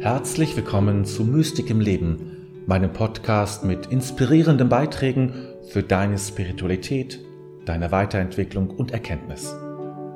[0.00, 5.34] Herzlich willkommen zu Mystik im Leben, meinem Podcast mit inspirierenden Beiträgen
[5.68, 7.20] für deine Spiritualität,
[7.66, 9.54] deine Weiterentwicklung und Erkenntnis.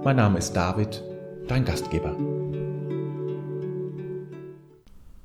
[0.02, 1.02] Mein Name ist David,
[1.48, 2.16] dein Gastgeber.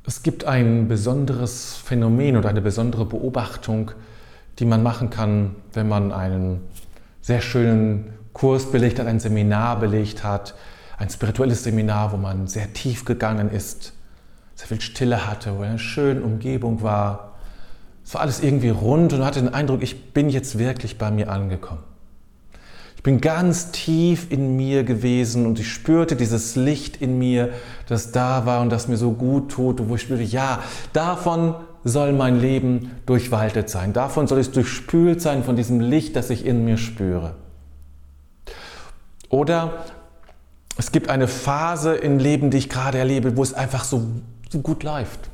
[0.05, 3.91] Es gibt ein besonderes Phänomen oder eine besondere Beobachtung,
[4.59, 6.59] die man machen kann, wenn man einen
[7.21, 10.53] sehr schönen Kurs belegt hat, ein Seminar belegt hat,
[10.97, 13.93] ein spirituelles Seminar, wo man sehr tief gegangen ist,
[14.59, 17.35] sehr viel Stille hatte, wo eine schöne Umgebung war.
[18.03, 21.31] Es war alles irgendwie rund und hatte den Eindruck, ich bin jetzt wirklich bei mir
[21.31, 21.83] angekommen.
[22.97, 27.53] Ich bin ganz tief in mir gewesen und ich spürte dieses Licht in mir,
[27.87, 32.11] das da war und das mir so gut tut, wo ich spürte, ja, davon soll
[32.11, 33.93] mein Leben durchwaltet sein.
[33.93, 37.35] Davon soll es durchspült sein von diesem Licht, das ich in mir spüre.
[39.29, 39.85] Oder
[40.75, 44.05] es gibt eine Phase im Leben, die ich gerade erlebe, wo es einfach so
[44.57, 45.29] gut läuft.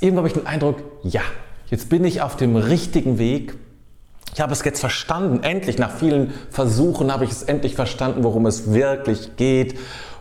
[0.00, 1.20] Irgendwann habe ich den Eindruck, ja,
[1.68, 3.54] jetzt bin ich auf dem richtigen Weg.
[4.34, 8.46] Ich habe es jetzt verstanden, endlich, nach vielen Versuchen habe ich es endlich verstanden, worum
[8.46, 9.78] es wirklich geht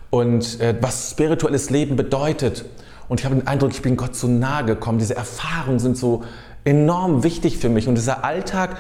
[0.10, 2.66] und äh, was spirituelles Leben bedeutet.
[3.08, 5.00] Und ich habe den Eindruck, ich bin Gott so nahe gekommen.
[5.00, 6.24] Diese Erfahrungen sind so
[6.64, 7.88] enorm wichtig für mich.
[7.88, 8.78] Und dieser Alltag,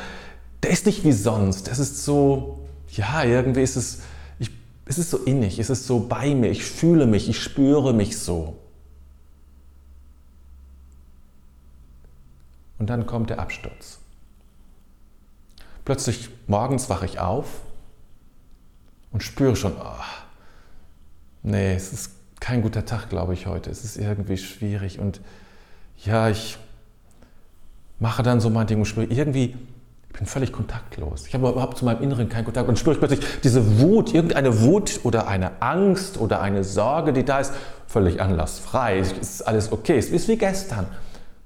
[0.63, 1.69] der ist nicht wie sonst.
[1.69, 2.59] Es ist so,
[2.89, 4.01] ja, irgendwie ist es,
[4.39, 4.51] ich,
[4.85, 8.17] es ist so innig, es ist so bei mir, ich fühle mich, ich spüre mich
[8.17, 8.55] so.
[12.81, 13.99] Und dann kommt der Absturz.
[15.85, 17.45] Plötzlich morgens wache ich auf
[19.11, 20.03] und spüre schon, oh,
[21.43, 23.69] nee, es ist kein guter Tag, glaube ich, heute.
[23.69, 24.97] Es ist irgendwie schwierig.
[24.97, 25.21] Und
[26.03, 26.57] ja, ich
[27.99, 29.55] mache dann so mein Ding und spüre irgendwie,
[30.07, 31.27] ich bin völlig kontaktlos.
[31.27, 35.01] Ich habe überhaupt zu meinem Inneren keinen Kontakt und spüre plötzlich diese Wut, irgendeine Wut
[35.03, 37.53] oder eine Angst oder eine Sorge, die da ist,
[37.85, 38.97] völlig anlassfrei.
[38.97, 39.99] Es ist alles okay.
[39.99, 40.87] Es ist wie gestern,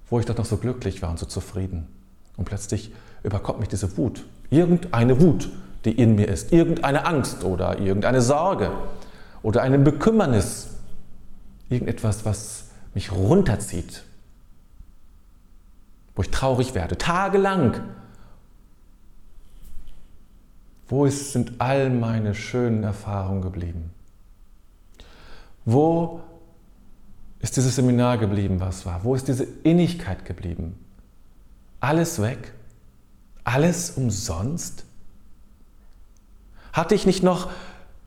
[0.09, 1.87] wo ich doch noch so glücklich war und so zufrieden.
[2.37, 2.93] Und plötzlich
[3.23, 4.25] überkommt mich diese Wut.
[4.49, 5.49] Irgendeine Wut,
[5.85, 6.51] die in mir ist.
[6.51, 8.71] Irgendeine Angst oder irgendeine Sorge
[9.41, 10.69] oder eine Bekümmernis.
[11.69, 14.03] Irgendetwas, was mich runterzieht.
[16.15, 16.97] Wo ich traurig werde.
[16.97, 17.81] Tagelang
[20.87, 23.91] wo ist, sind all meine schönen Erfahrungen geblieben?
[25.65, 26.21] Wo
[27.45, 29.03] ist dieses Seminar geblieben, was war?
[29.03, 30.79] Wo ist diese Innigkeit geblieben?
[31.79, 32.53] Alles weg?
[33.43, 34.83] Alles umsonst?
[36.73, 37.51] Hatte ich nicht noch,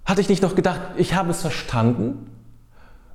[0.04, 2.28] hatte ich nicht noch gedacht, ich habe es verstanden?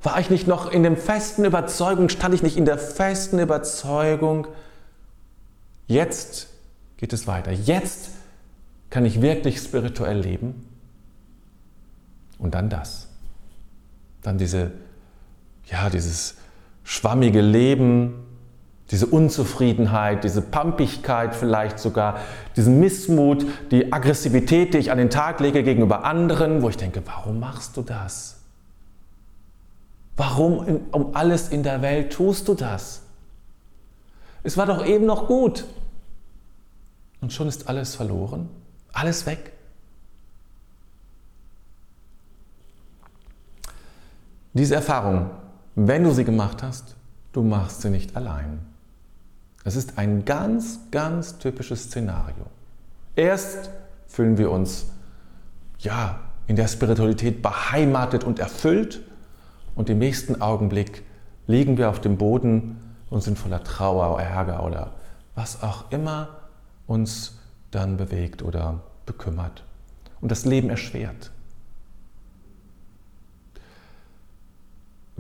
[0.02, 4.48] War ich nicht noch in der festen Überzeugung, stand ich nicht in der festen Überzeugung,
[5.88, 6.48] jetzt
[6.96, 7.52] geht es weiter.
[7.52, 8.12] Jetzt
[8.90, 10.66] kann ich wirklich spirituell leben?
[12.38, 13.10] Und dann das.
[14.22, 14.72] Dann diese,
[15.66, 16.36] ja, dieses
[16.84, 18.24] schwammige Leben,
[18.92, 22.20] diese Unzufriedenheit, diese Pampigkeit vielleicht sogar,
[22.56, 27.02] diesen Missmut, die Aggressivität, die ich an den Tag lege gegenüber anderen, wo ich denke,
[27.06, 28.42] warum machst du das?
[30.16, 33.02] Warum um alles in der Welt tust du das?
[34.44, 35.66] Es war doch eben noch gut.
[37.22, 38.50] Und schon ist alles verloren.
[38.92, 39.54] Alles weg.
[44.54, 45.32] Diese Erfahrung,
[45.76, 46.96] wenn du sie gemacht hast,
[47.32, 48.60] du machst sie nicht allein.
[49.64, 52.46] Es ist ein ganz, ganz typisches Szenario.
[53.16, 53.70] Erst
[54.08, 54.88] fühlen wir uns
[55.80, 59.02] ja in der Spiritualität beheimatet und erfüllt
[59.76, 61.04] und im nächsten Augenblick
[61.48, 62.80] liegen wir auf dem Boden
[63.10, 64.92] und sind voller Trauer, Ärger oder
[65.36, 66.30] was auch immer
[66.88, 67.40] uns
[67.72, 69.64] dann bewegt oder bekümmert
[70.22, 71.32] und das Leben erschwert.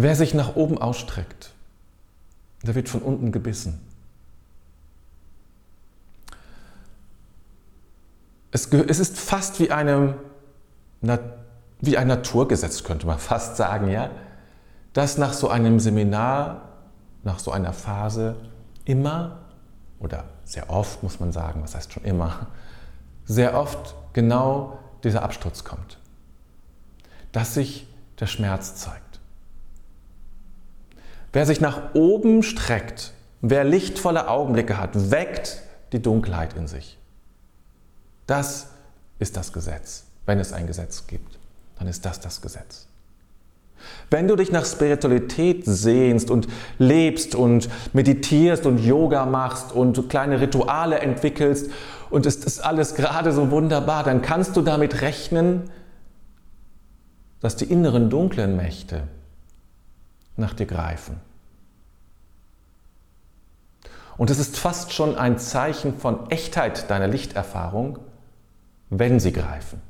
[0.04, 1.54] Wer sich nach oben ausstreckt,
[2.62, 3.80] der wird von unten gebissen.
[8.52, 10.16] Es, es ist fast wie, eine,
[11.80, 14.10] wie ein Naturgesetz, könnte man fast sagen, ja,
[14.92, 16.68] dass nach so einem Seminar,
[17.24, 18.36] nach so einer Phase
[18.84, 19.40] immer
[20.02, 22.48] oder sehr oft, muss man sagen, was heißt schon immer,
[23.24, 25.98] sehr oft genau dieser Absturz kommt.
[27.32, 27.88] Dass sich
[28.20, 29.13] der Schmerz zeigt.
[31.34, 37.00] Wer sich nach oben streckt, wer lichtvolle Augenblicke hat, weckt die Dunkelheit in sich.
[38.28, 38.68] Das
[39.18, 40.06] ist das Gesetz.
[40.28, 41.40] Wenn es ein Gesetz gibt,
[41.78, 42.88] dann ist das das Gesetz.
[44.10, 46.48] Wenn du dich nach Spiritualität sehnst und
[46.78, 51.70] lebst und meditierst und Yoga machst und kleine Rituale entwickelst
[52.10, 55.64] und es ist alles gerade so wunderbar, dann kannst du damit rechnen,
[57.42, 59.04] dass die inneren dunklen Mächte
[60.36, 61.20] nach dir greifen,
[64.18, 68.00] Und es ist fast schon ein Zeichen von Echtheit deiner Lichterfahrung,
[68.90, 69.82] wenn sie greifen.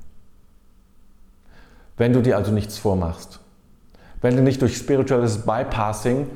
[1.98, 3.40] Wenn du dir also nichts vormachst,
[4.22, 6.30] wenn du nicht durch spirituelles Bypassing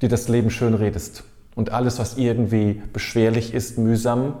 [0.00, 1.24] dir das Leben schön redest
[1.54, 4.34] und alles, was irgendwie beschwerlich ist, mühsam,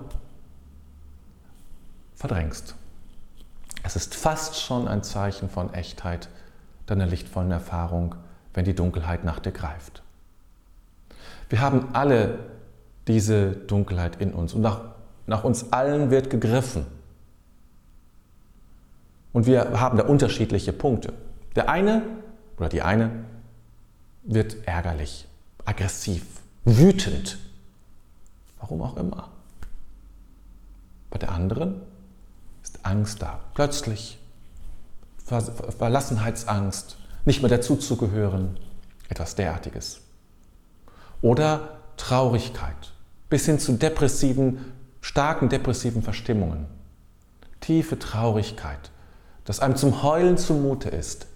[2.14, 2.76] verdrängst.
[3.82, 6.28] Es ist fast schon ein Zeichen von Echtheit
[6.86, 8.14] deiner lichtvollen Erfahrung,
[8.54, 10.02] wenn die Dunkelheit nach dir greift.
[11.48, 12.38] Wir haben alle
[13.06, 14.80] diese Dunkelheit in uns und nach,
[15.26, 16.86] nach uns allen wird gegriffen.
[19.32, 21.12] Und wir haben da unterschiedliche Punkte.
[21.56, 22.02] Der eine
[22.56, 23.24] oder die eine
[24.22, 25.26] wird ärgerlich,
[25.64, 26.24] aggressiv,
[26.64, 27.38] wütend,
[28.60, 29.30] warum auch immer.
[31.10, 31.82] Bei der anderen
[32.62, 34.18] ist Angst da, plötzlich
[35.26, 38.58] Verlassenheitsangst, nicht mehr dazuzugehören,
[39.08, 40.00] etwas derartiges.
[41.20, 42.92] Oder Traurigkeit,
[43.28, 46.66] bis hin zu depressiven, starken depressiven Verstimmungen.
[47.60, 48.90] Tiefe Traurigkeit,
[49.44, 51.26] dass einem zum Heulen zumute ist.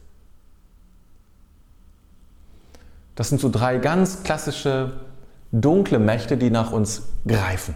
[3.14, 5.00] Das sind so drei ganz klassische
[5.52, 7.74] dunkle Mächte, die nach uns greifen.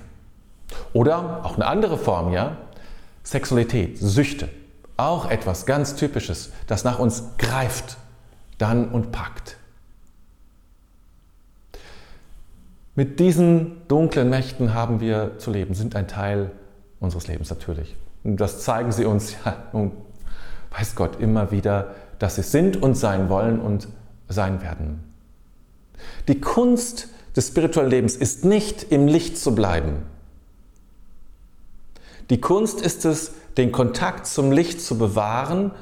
[0.92, 2.56] Oder auch eine andere Form, ja?
[3.22, 4.48] Sexualität, Süchte.
[5.00, 7.96] Auch etwas ganz Typisches, das nach uns greift,
[8.58, 9.56] dann und packt.
[12.94, 16.50] Mit diesen dunklen Mächten haben wir zu leben, sind ein Teil
[16.98, 17.96] unseres Lebens natürlich.
[18.24, 19.92] Und das zeigen sie uns ja nun
[20.76, 23.88] weiß Gott immer wieder, dass sie sind und sein wollen und
[24.28, 25.00] sein werden.
[26.28, 30.02] Die Kunst des spirituellen Lebens ist nicht im Licht zu bleiben.
[32.30, 35.72] Die Kunst ist es, den Kontakt zum Licht zu bewahren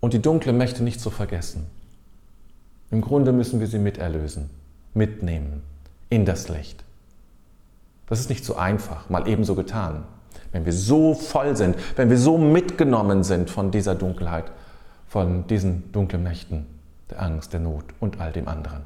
[0.00, 1.66] und die dunklen Mächte nicht zu vergessen.
[2.90, 4.50] Im Grunde müssen wir sie miterlösen,
[4.94, 5.62] mitnehmen
[6.08, 6.82] in das Licht.
[8.06, 10.04] Das ist nicht so einfach, mal ebenso getan
[10.52, 14.50] wenn wir so voll sind, wenn wir so mitgenommen sind von dieser Dunkelheit,
[15.06, 16.66] von diesen dunklen Mächten,
[17.10, 18.82] der Angst, der Not und all dem anderen.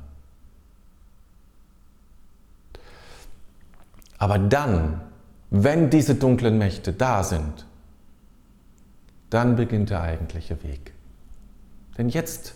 [4.19, 5.00] Aber dann,
[5.56, 7.66] wenn diese dunklen Mächte da sind,
[9.30, 10.92] dann beginnt der eigentliche Weg.
[11.96, 12.54] Denn jetzt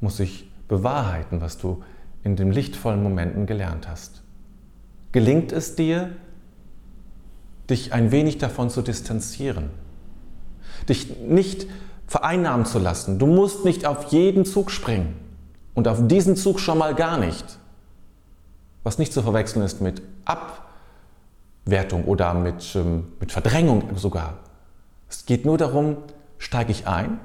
[0.00, 1.82] muss sich bewahrheiten, was du
[2.22, 4.22] in den lichtvollen Momenten gelernt hast.
[5.12, 6.10] Gelingt es dir,
[7.70, 9.70] dich ein wenig davon zu distanzieren,
[10.90, 11.66] dich nicht
[12.06, 13.18] vereinnahmen zu lassen.
[13.18, 15.16] Du musst nicht auf jeden Zug springen
[15.72, 17.58] und auf diesen Zug schon mal gar nicht.
[18.82, 20.02] Was nicht zu verwechseln ist mit
[21.64, 24.38] Abwertung oder mit, ähm, mit Verdrängung sogar.
[25.08, 25.98] Es geht nur darum,
[26.38, 27.20] steige ich ein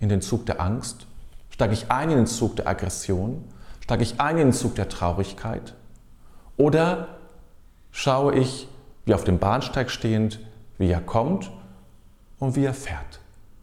[0.00, 1.06] in den Zug der Angst,
[1.50, 3.44] steige ich ein in den Zug der Aggression,
[3.80, 5.74] steige ich ein in den Zug der Traurigkeit
[6.56, 7.18] oder
[7.90, 8.68] schaue ich
[9.04, 10.40] wie auf dem Bahnsteig stehend,
[10.78, 11.50] wie er kommt
[12.38, 13.20] und wie er fährt.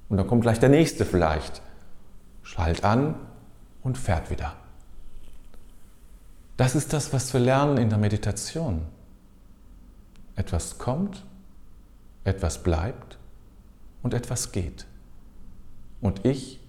[0.09, 1.61] Und dann kommt gleich der nächste vielleicht,
[2.43, 3.15] schallt an
[3.81, 4.53] und fährt wieder.
[6.57, 8.85] Das ist das, was wir lernen in der Meditation.
[10.39, 11.23] Etwas kommt,
[12.23, 13.17] etwas bleibt
[14.01, 14.85] und etwas geht.
[16.01, 16.59] Und ich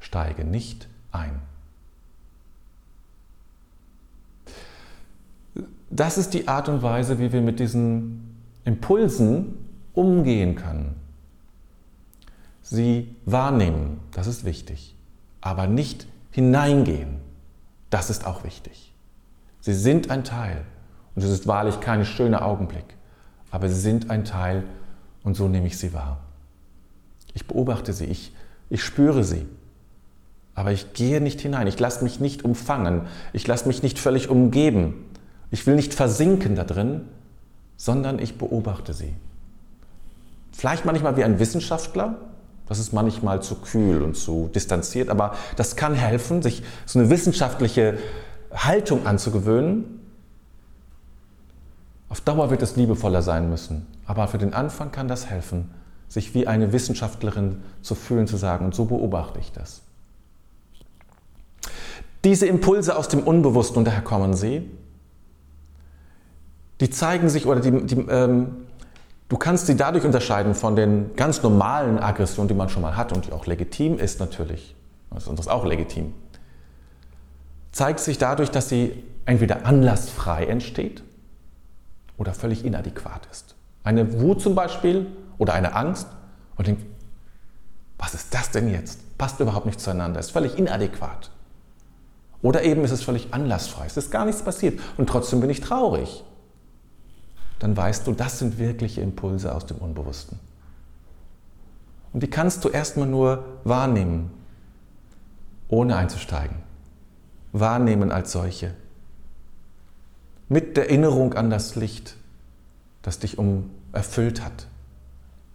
[0.00, 1.40] steige nicht ein.
[5.90, 9.54] das ist die Art und Weise, wie wir mit diesen Impulsen
[9.94, 10.96] umgehen können.
[12.62, 14.96] Sie wahrnehmen, das ist wichtig,
[15.40, 17.20] aber nicht hineingehen,
[17.90, 18.92] das ist auch wichtig.
[19.60, 20.64] Sie sind ein Teil
[21.14, 22.96] und es ist wahrlich kein schöner Augenblick,
[23.50, 24.64] aber sie sind ein Teil
[25.22, 26.20] und so nehme ich sie wahr.
[27.34, 28.32] Ich beobachte sie, ich,
[28.70, 29.46] ich spüre sie,
[30.54, 34.28] aber ich gehe nicht hinein, ich lasse mich nicht umfangen, ich lasse mich nicht völlig
[34.28, 35.06] umgeben
[35.50, 37.02] ich will nicht versinken da drin,
[37.76, 39.14] sondern ich beobachte sie.
[40.52, 42.16] Vielleicht manchmal wie ein Wissenschaftler,
[42.68, 47.10] das ist manchmal zu kühl und zu distanziert, aber das kann helfen, sich so eine
[47.10, 47.98] wissenschaftliche
[48.52, 50.00] Haltung anzugewöhnen.
[52.16, 55.70] Auf Dauer wird es liebevoller sein müssen, aber für den Anfang kann das helfen,
[56.08, 59.82] sich wie eine Wissenschaftlerin zu fühlen, zu sagen, und so beobachte ich das.
[62.24, 64.66] Diese Impulse aus dem Unbewussten, und daher kommen sie,
[66.80, 68.64] die zeigen sich oder die, die, ähm,
[69.28, 73.12] du kannst sie dadurch unterscheiden von den ganz normalen Aggressionen, die man schon mal hat
[73.12, 74.74] und die auch legitim ist natürlich.
[75.10, 76.14] Das ist auch legitim.
[77.72, 81.02] Zeigt sich dadurch, dass sie entweder anlassfrei entsteht
[82.18, 83.54] oder völlig inadäquat ist.
[83.84, 85.06] Eine Wut zum Beispiel
[85.38, 86.08] oder eine Angst
[86.56, 86.84] und denkt,
[87.98, 89.16] was ist das denn jetzt?
[89.18, 91.30] Passt überhaupt nicht zueinander, ist völlig inadäquat.
[92.42, 95.60] Oder eben ist es völlig anlassfrei, es ist gar nichts passiert und trotzdem bin ich
[95.60, 96.24] traurig.
[97.58, 100.38] Dann weißt du, das sind wirkliche Impulse aus dem Unbewussten.
[102.12, 104.30] Und die kannst du erstmal nur wahrnehmen,
[105.68, 106.56] ohne einzusteigen.
[107.52, 108.74] Wahrnehmen als solche.
[110.48, 112.16] Mit der Erinnerung an das Licht,
[113.02, 114.66] das dich um erfüllt hat.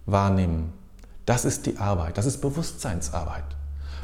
[0.06, 0.74] Wahrnehmen.
[1.26, 3.44] Das ist die Arbeit, das ist Bewusstseinsarbeit.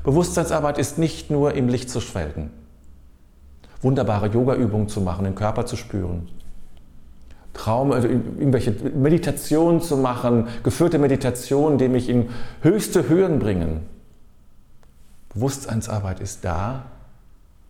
[0.04, 2.52] Bewusstseinsarbeit ist nicht nur im Licht zu schwelgen,
[3.82, 6.30] wunderbare Yoga-Übungen zu machen, den Körper zu spüren,
[7.54, 12.30] Traum, also irgendwelche Meditationen zu machen, geführte Meditationen, die mich in
[12.62, 13.82] höchste Höhen bringen.
[15.34, 16.86] Bewusstseinsarbeit ist da,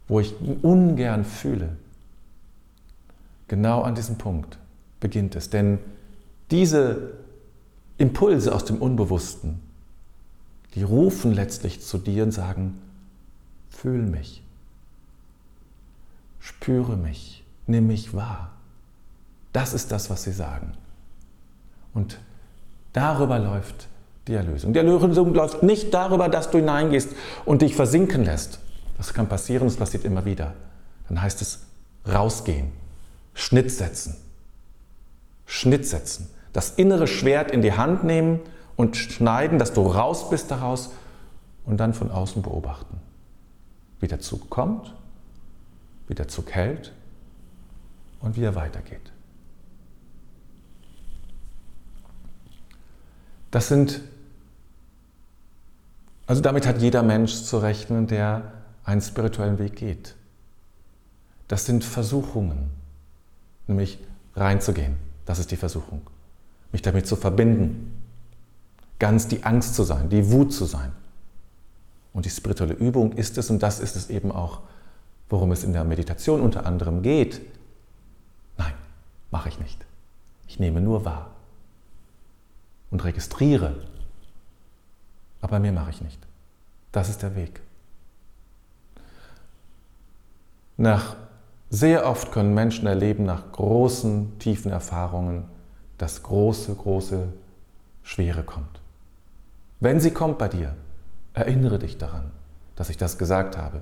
[0.07, 1.69] wo ich ungern fühle.
[3.47, 4.57] Genau an diesem Punkt
[4.99, 5.49] beginnt es.
[5.49, 5.79] Denn
[6.51, 7.13] diese
[7.97, 9.61] Impulse aus dem Unbewussten,
[10.75, 12.79] die rufen letztlich zu dir und sagen,
[13.69, 14.43] fühl mich,
[16.39, 18.51] spüre mich, nimm mich wahr.
[19.53, 20.73] Das ist das, was sie sagen.
[21.93, 22.19] Und
[22.93, 23.87] darüber läuft
[24.27, 24.73] die Erlösung.
[24.73, 27.09] Die Erlösung läuft nicht darüber, dass du hineingehst
[27.45, 28.59] und dich versinken lässt.
[28.97, 30.53] Das kann passieren, das passiert immer wieder.
[31.07, 31.61] Dann heißt es
[32.07, 32.71] rausgehen,
[33.37, 34.17] Schnitt setzen.
[35.45, 36.27] Schnitt setzen.
[36.53, 38.39] Das innere Schwert in die Hand nehmen
[38.75, 40.89] und schneiden, dass du raus bist daraus
[41.63, 42.99] und dann von außen beobachten.
[43.99, 44.95] Wie der Zug kommt,
[46.07, 46.93] wie der Zug hält
[48.21, 49.11] und wie er weitergeht.
[53.51, 54.01] Das sind,
[56.25, 58.51] also damit hat jeder Mensch zu rechnen, der
[58.83, 60.15] einen spirituellen Weg geht.
[61.47, 62.71] Das sind Versuchungen,
[63.67, 63.99] nämlich
[64.35, 64.97] reinzugehen.
[65.25, 66.01] Das ist die Versuchung.
[66.71, 68.01] Mich damit zu verbinden.
[68.99, 70.91] Ganz die Angst zu sein, die Wut zu sein.
[72.13, 74.61] Und die spirituelle Übung ist es, und das ist es eben auch,
[75.29, 77.41] worum es in der Meditation unter anderem geht.
[78.57, 78.73] Nein,
[79.29, 79.85] mache ich nicht.
[80.47, 81.29] Ich nehme nur wahr
[82.89, 83.75] und registriere.
[85.41, 86.19] Aber mehr mache ich nicht.
[86.91, 87.61] Das ist der Weg.
[90.77, 91.15] Nach
[91.69, 95.45] sehr oft können Menschen erleben, nach großen, tiefen Erfahrungen,
[95.97, 97.27] dass große, große
[98.03, 98.81] Schwere kommt.
[99.79, 100.75] Wenn sie kommt bei dir,
[101.33, 102.31] erinnere dich daran,
[102.75, 103.81] dass ich das gesagt habe.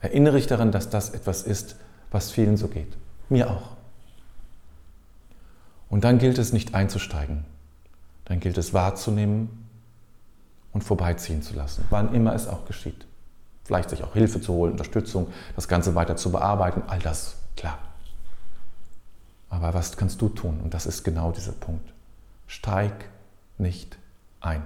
[0.00, 1.76] Erinnere dich daran, dass das etwas ist,
[2.10, 2.96] was vielen so geht.
[3.28, 3.70] Mir auch.
[5.88, 7.44] Und dann gilt es nicht einzusteigen,
[8.24, 9.66] dann gilt es wahrzunehmen
[10.72, 13.06] und vorbeiziehen zu lassen, wann immer es auch geschieht.
[13.64, 17.78] Vielleicht sich auch Hilfe zu holen, Unterstützung, das Ganze weiter zu bearbeiten, all das, klar.
[19.48, 20.60] Aber was kannst du tun?
[20.62, 21.92] Und das ist genau dieser Punkt.
[22.46, 23.08] Steig
[23.56, 23.96] nicht
[24.40, 24.62] ein.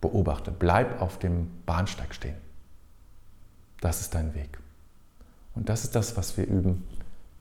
[0.00, 2.36] Beobachte, bleib auf dem Bahnsteig stehen.
[3.80, 4.58] Das ist dein Weg.
[5.54, 6.86] Und das ist das, was wir üben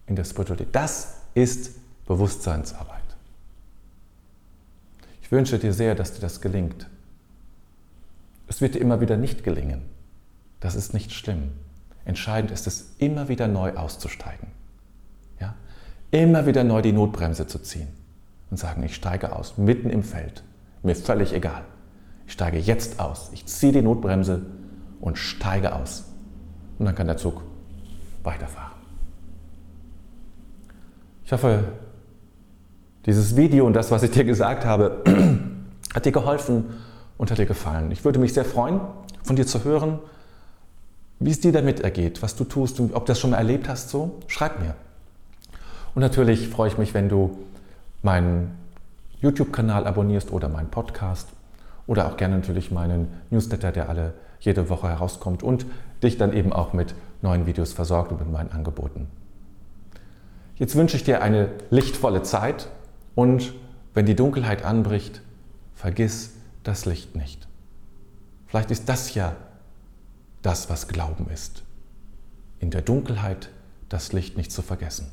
[0.07, 0.73] in der Spiritualität.
[0.73, 1.71] Das ist
[2.05, 2.99] Bewusstseinsarbeit.
[5.21, 6.87] Ich wünsche dir sehr, dass dir das gelingt.
[8.49, 9.83] Es wird dir immer wieder nicht gelingen.
[10.59, 11.51] Das ist nicht schlimm.
[12.03, 14.47] Entscheidend ist es, immer wieder neu auszusteigen.
[15.39, 15.55] Ja?
[16.11, 17.87] Immer wieder neu die Notbremse zu ziehen
[18.49, 20.43] und sagen, ich steige aus, mitten im Feld.
[20.81, 21.63] Mir völlig egal.
[22.25, 23.29] Ich steige jetzt aus.
[23.33, 24.41] Ich ziehe die Notbremse
[24.99, 26.05] und steige aus.
[26.79, 27.43] Und dann kann der Zug
[28.23, 28.79] weiterfahren.
[31.23, 31.63] Ich hoffe,
[33.05, 35.03] dieses Video und das, was ich dir gesagt habe,
[35.93, 36.65] hat dir geholfen
[37.19, 37.91] und hat dir gefallen.
[37.91, 38.79] Ich würde mich sehr freuen,
[39.21, 39.99] von dir zu hören,
[41.19, 43.67] wie es dir damit ergeht, was du tust und ob du das schon mal erlebt
[43.67, 43.89] hast.
[43.89, 44.73] So, schreib mir.
[45.93, 47.37] Und natürlich freue ich mich, wenn du
[48.01, 48.57] meinen
[49.19, 51.27] YouTube-Kanal abonnierst oder meinen Podcast
[51.87, 55.65] oder auch gerne natürlich meinen Newsletter, der alle jede Woche herauskommt und
[56.01, 59.07] dich dann eben auch mit neuen Videos versorgt und mit meinen Angeboten.
[60.55, 62.69] Jetzt wünsche ich dir eine lichtvolle Zeit
[63.13, 63.53] und
[63.93, 65.21] wenn die Dunkelheit anbricht,
[65.75, 67.47] vergiss das Licht nicht.
[68.47, 69.35] Vielleicht ist das ja
[70.41, 71.63] das, was Glauben ist.
[72.59, 73.49] In der Dunkelheit
[73.89, 75.11] das Licht nicht zu vergessen.